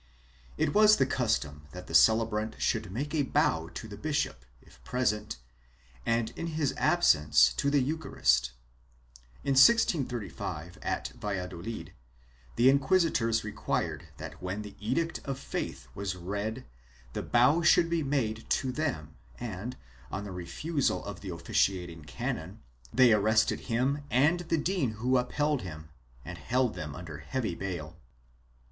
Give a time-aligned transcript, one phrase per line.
[0.57, 4.83] It was the custom that the celebrant should make a bow to the bishop, if
[4.83, 5.37] present,
[6.07, 8.49] and in his absence, to the Eucharist.
[9.43, 11.93] In 1635, at Valladolid,
[12.55, 16.65] the inquisitors required that when the Edict of Faith was read
[17.13, 19.77] the bow should be made to them and,
[20.09, 22.59] on the refusal of the officiating canon,
[22.91, 25.89] they arrested him and the dean who upheld him
[26.25, 27.99] and held them under heavy bail.